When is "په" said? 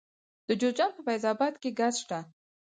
0.95-1.01